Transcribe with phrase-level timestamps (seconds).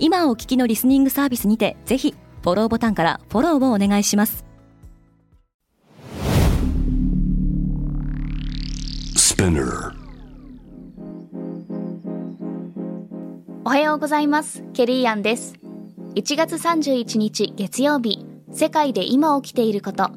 [0.00, 4.44] 今お聞きのリスニングサービスにてぜひフォローボタンからフォローをお願いします。
[13.64, 14.62] おはようございます。
[14.72, 15.54] ケリーアンです。
[16.14, 20.10] 1月31日月曜日世界で今起きていること。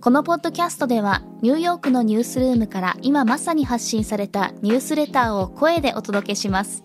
[0.00, 6.82] このポッドキャストではニューヨークのニュースルームから今まさに発信されたニュースレターを声でお届けします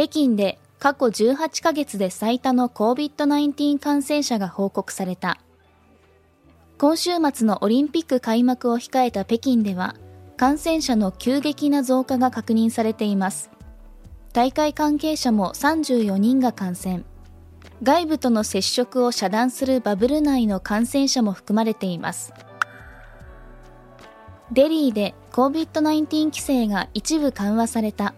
[0.00, 5.38] 北京で過去18ヶ月で最多の COVID-19 感染者が報告された。
[6.78, 9.94] 今週末のオリンピック開幕を控えた北京では、
[10.38, 13.50] 感染者の急激な増加が確認されています。
[14.32, 17.02] 大会関係者も34人が感染。
[17.82, 22.32] 外部との接触を遮断するバブル内の感染者も含まれています。
[24.50, 28.14] デリーで COVID-19 規制が一部緩和された。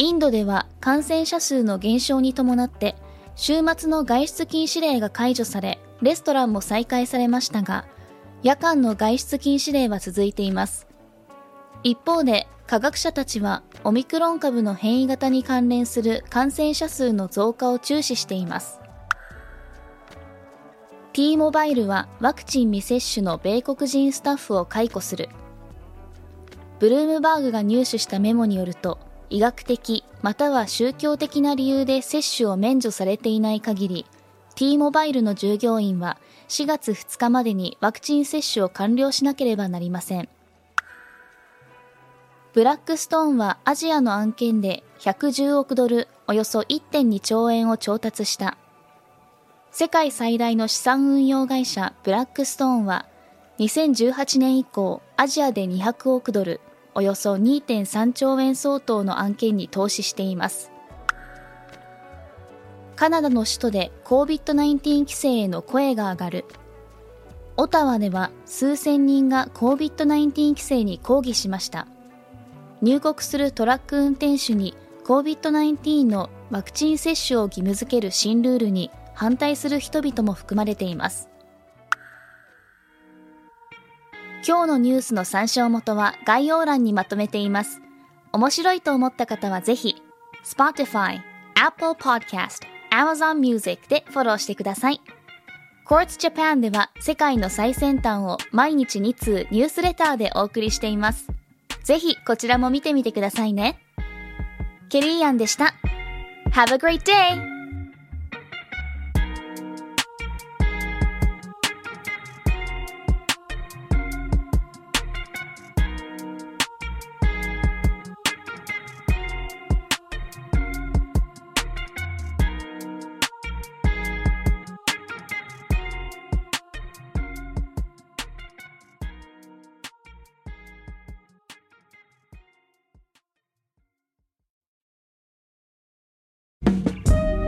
[0.00, 2.96] インドでは感染者数の減少に伴って
[3.36, 7.84] 週末の外出禁止令が解除されレストランも再開されましたが
[8.42, 10.86] 夜間の外出禁止令は続いています。
[11.82, 18.80] 一方で科学者たちはオミクロン株の変異型に関連する感染者数の増加を注視しています。
[21.12, 25.28] T モバイルはワクチン未接種の米国人スタッフを解雇する。
[26.78, 34.06] ブルームバーグが入手したメモによると医学的または宗教的な理由で接種を免除されていない限り
[34.56, 36.18] T モバイルの従業員は
[36.48, 40.28] 4月2日までにワクチン接種を完了しなければなりません。
[42.52, 48.58] ブラックストーンはアジアの案件で110億ドルおよそ1.2兆円を調達した。
[49.70, 53.06] 世界最大の資産運用会社ブラックストーンは
[53.60, 56.60] 2018年以降アジアで200億ドル
[56.94, 60.72] およそ2.3兆円相当の案件に投資しています。
[62.96, 66.44] カナダの首都で COVID-19 規制への声が上がる。
[67.56, 71.86] オタワでは数千人が COVID-19 規制に抗議しました。
[72.82, 74.74] 入国するトラック運転手に
[75.06, 81.29] COVID-19 のワクチン接種を義務付ける新ルールに反対する人々も含まれています。
[84.46, 87.80] 今日のニュースの参照元は概要欄にまとめています。
[88.32, 90.02] 面白いと思った方はぜひ、
[90.44, 91.20] Spotify、
[91.54, 95.00] Apple Podcast、Amazon Music でフォローしてください。
[95.86, 101.26] Quartz Japan では世界の最先端を毎日2通ニュースレターでお送りしています。
[101.82, 103.78] ぜひこちらも見てみてくださいね。
[104.88, 105.74] ケリーアンでした。
[106.52, 107.59] Have a great day!